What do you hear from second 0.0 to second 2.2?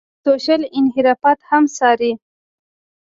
سوشل انحرافات هم څاري.